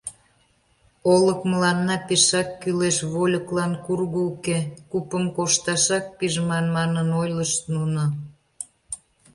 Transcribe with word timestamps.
«Олык 1.13 1.39
мыланна 1.51 1.97
пешак 2.07 2.49
кӱлеш, 2.61 2.97
вольыклан 3.13 3.71
курго 3.85 4.21
уке, 4.31 4.59
купым 4.91 5.25
кошташак 5.35 6.05
пижман»,— 6.17 6.65
манын 6.75 7.09
ойлышт 7.21 7.61
нуно. 7.73 8.03